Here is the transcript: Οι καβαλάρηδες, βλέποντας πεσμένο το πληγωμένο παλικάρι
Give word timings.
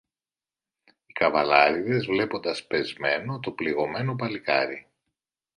Οι 1.05 1.13
καβαλάρηδες, 1.13 2.05
βλέποντας 2.05 2.67
πεσμένο 2.67 3.39
το 3.39 3.51
πληγωμένο 3.51 4.15
παλικάρι 4.15 4.87